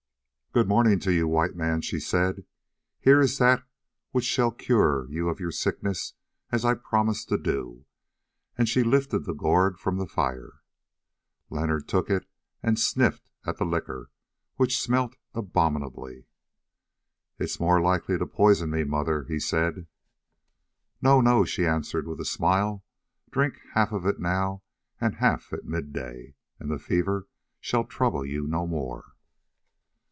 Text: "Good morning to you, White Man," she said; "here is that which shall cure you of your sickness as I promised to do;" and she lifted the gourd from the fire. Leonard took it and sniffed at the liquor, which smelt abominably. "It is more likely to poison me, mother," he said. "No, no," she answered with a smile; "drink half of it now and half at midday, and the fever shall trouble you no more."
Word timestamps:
"Good 0.53 0.67
morning 0.67 0.99
to 0.99 1.13
you, 1.13 1.29
White 1.29 1.55
Man," 1.55 1.79
she 1.79 1.97
said; 1.97 2.43
"here 2.99 3.21
is 3.21 3.37
that 3.37 3.63
which 4.11 4.25
shall 4.25 4.51
cure 4.51 5.07
you 5.09 5.29
of 5.29 5.39
your 5.39 5.53
sickness 5.53 6.15
as 6.51 6.65
I 6.65 6.73
promised 6.73 7.29
to 7.29 7.37
do;" 7.37 7.85
and 8.57 8.67
she 8.67 8.83
lifted 8.83 9.19
the 9.19 9.33
gourd 9.33 9.79
from 9.79 9.95
the 9.97 10.05
fire. 10.05 10.59
Leonard 11.49 11.87
took 11.87 12.09
it 12.09 12.25
and 12.61 12.77
sniffed 12.77 13.29
at 13.45 13.59
the 13.59 13.65
liquor, 13.65 14.11
which 14.57 14.77
smelt 14.77 15.15
abominably. 15.33 16.25
"It 17.39 17.45
is 17.45 17.61
more 17.61 17.79
likely 17.79 18.17
to 18.17 18.27
poison 18.27 18.71
me, 18.71 18.83
mother," 18.83 19.23
he 19.23 19.39
said. 19.39 19.87
"No, 21.01 21.21
no," 21.21 21.45
she 21.45 21.65
answered 21.65 22.05
with 22.09 22.19
a 22.19 22.25
smile; 22.25 22.83
"drink 23.29 23.55
half 23.73 23.93
of 23.93 24.05
it 24.05 24.19
now 24.19 24.63
and 24.99 25.15
half 25.15 25.53
at 25.53 25.63
midday, 25.63 26.33
and 26.59 26.69
the 26.69 26.77
fever 26.77 27.29
shall 27.61 27.85
trouble 27.85 28.25
you 28.25 28.45
no 28.47 28.67
more." 28.67 29.05